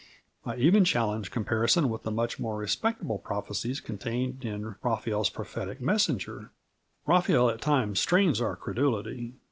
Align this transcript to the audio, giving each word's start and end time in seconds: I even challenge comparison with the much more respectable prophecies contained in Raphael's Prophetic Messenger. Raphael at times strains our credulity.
I 0.47 0.55
even 0.55 0.83
challenge 0.83 1.29
comparison 1.29 1.87
with 1.87 2.01
the 2.01 2.09
much 2.09 2.39
more 2.39 2.57
respectable 2.57 3.19
prophecies 3.19 3.79
contained 3.79 4.43
in 4.43 4.73
Raphael's 4.81 5.29
Prophetic 5.29 5.79
Messenger. 5.79 6.49
Raphael 7.05 7.51
at 7.51 7.61
times 7.61 7.99
strains 7.99 8.41
our 8.41 8.55
credulity. 8.55 9.35